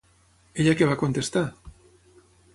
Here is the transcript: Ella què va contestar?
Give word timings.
Ella 0.63 0.73
què 0.79 0.87
va 0.93 0.97
contestar? 1.03 1.45